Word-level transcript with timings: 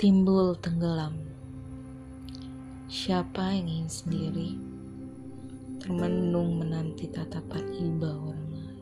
Timbul 0.00 0.56
tenggelam. 0.64 1.12
Siapa 2.88 3.52
yang 3.52 3.68
ingin 3.68 3.90
sendiri 3.92 4.50
termenung 5.76 6.56
menanti 6.56 7.04
tatapan 7.04 7.60
iba 7.76 8.08
orang 8.08 8.48
lain? 8.48 8.80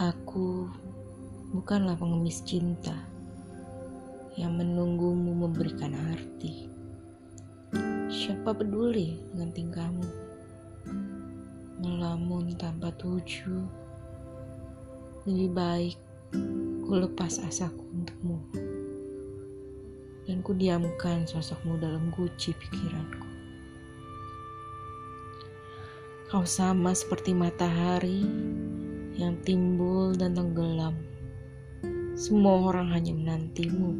Aku 0.00 0.72
bukanlah 1.52 2.00
pengemis 2.00 2.40
cinta 2.48 2.96
yang 4.40 4.56
menunggumu 4.56 5.44
memberikan 5.44 5.92
arti. 6.16 6.64
Siapa 8.08 8.56
peduli 8.56 9.20
dengan 9.36 9.52
tingkahmu? 9.52 10.08
Melamun 11.84 12.56
tanpa 12.56 12.88
tuju, 12.96 13.68
lebih 15.28 15.52
baik 15.52 15.96
ku 16.88 16.96
lepas 16.96 17.36
asaku 17.44 17.84
untukmu 17.92 18.33
dan 20.24 20.40
ku 20.40 20.56
diamkan 20.56 21.28
sosokmu 21.28 21.76
dalam 21.76 22.08
guci 22.12 22.56
pikiranku. 22.56 23.28
Kau 26.32 26.42
sama 26.48 26.96
seperti 26.96 27.36
matahari 27.36 28.24
yang 29.14 29.38
timbul 29.46 30.16
dan 30.16 30.34
tenggelam. 30.34 30.96
Semua 32.18 32.72
orang 32.72 32.90
hanya 32.90 33.14
menantimu 33.14 33.90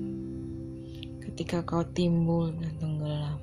ketika 1.22 1.62
kau 1.62 1.86
timbul 1.94 2.50
dan 2.56 2.74
tenggelam. 2.80 3.38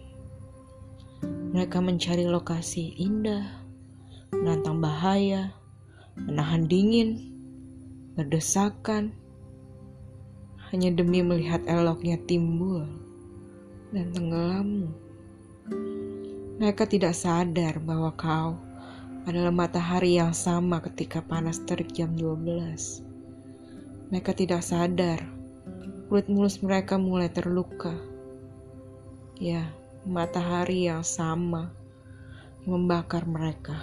Mereka 1.52 1.84
mencari 1.84 2.26
lokasi 2.26 2.96
indah, 2.98 3.62
menantang 4.32 4.80
bahaya, 4.80 5.54
menahan 6.16 6.66
dingin, 6.66 7.32
berdesakan, 8.16 9.16
hanya 10.72 10.88
demi 10.88 11.20
melihat 11.20 11.60
eloknya 11.68 12.16
timbul 12.24 12.88
dan 13.92 14.08
tenggelammu. 14.16 14.88
Mereka 16.64 16.88
tidak 16.88 17.12
sadar 17.12 17.84
bahwa 17.84 18.16
kau 18.16 18.56
adalah 19.28 19.52
matahari 19.52 20.16
yang 20.16 20.32
sama 20.32 20.80
ketika 20.80 21.20
panas 21.20 21.60
terik 21.68 21.92
jam 21.92 22.16
12. 22.16 23.04
Mereka 24.10 24.32
tidak 24.32 24.64
sadar 24.64 25.20
kulit 26.12 26.28
mulus 26.28 26.60
mereka 26.60 27.00
mulai 27.00 27.32
terluka. 27.32 27.96
Ya, 29.40 29.72
matahari 30.08 30.88
yang 30.88 31.08
sama 31.08 31.72
membakar 32.68 33.24
mereka. 33.24 33.80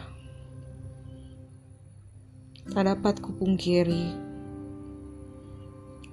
Tak 2.69 2.85
dapat 2.85 3.25
kupungkiri 3.25 4.28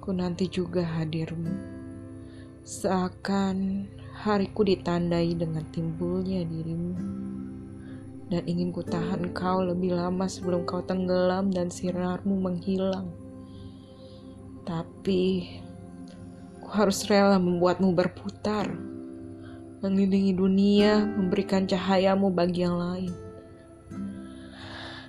Ku 0.06 0.14
nanti 0.14 0.46
juga 0.46 0.86
hadirmu. 0.86 1.50
Seakan 2.62 3.90
hariku 4.22 4.62
ditandai 4.62 5.34
dengan 5.34 5.66
timbulnya 5.74 6.46
dirimu. 6.46 6.94
Dan 8.30 8.42
ingin 8.46 8.70
ku 8.70 8.86
tahan 8.86 9.34
kau 9.34 9.66
lebih 9.66 9.98
lama 9.98 10.30
sebelum 10.30 10.62
kau 10.62 10.78
tenggelam 10.86 11.50
dan 11.50 11.74
sinarmu 11.74 12.38
menghilang. 12.38 13.10
Tapi 14.62 15.22
ku 16.62 16.70
harus 16.70 17.02
rela 17.10 17.42
membuatmu 17.42 17.90
berputar. 17.90 18.70
Mengelilingi 19.82 20.38
dunia, 20.38 21.02
memberikan 21.02 21.66
cahayamu 21.66 22.30
bagi 22.30 22.62
yang 22.62 22.78
lain. 22.78 23.10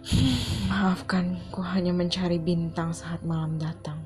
Maafkan, 0.74 1.38
ku 1.54 1.62
hanya 1.62 1.94
mencari 1.94 2.42
bintang 2.42 2.98
saat 2.98 3.22
malam 3.22 3.62
datang. 3.62 3.97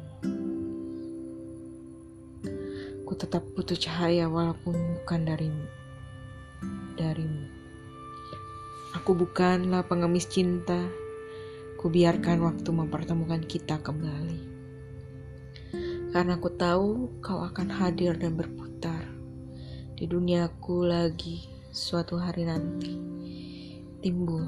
Ku 3.12 3.20
tetap 3.20 3.44
butuh 3.60 3.76
cahaya 3.76 4.32
walaupun 4.32 4.72
bukan 4.72 5.28
darimu. 5.28 5.68
Darimu. 6.96 7.44
Aku 8.96 9.20
bukanlah 9.20 9.84
pengemis 9.84 10.32
cinta. 10.32 10.88
Ku 11.76 11.92
biarkan 11.92 12.40
waktu 12.40 12.72
mempertemukan 12.72 13.44
kita 13.44 13.84
kembali. 13.84 14.40
Karena 16.16 16.40
aku 16.40 16.56
tahu 16.56 17.20
kau 17.20 17.44
akan 17.44 17.84
hadir 17.84 18.16
dan 18.16 18.40
berputar 18.40 19.04
di 20.00 20.08
duniaku 20.08 20.88
lagi 20.88 21.52
suatu 21.68 22.16
hari 22.16 22.48
nanti. 22.48 22.96
Timbul 24.00 24.48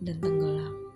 dan 0.00 0.16
tenggelam. 0.24 0.87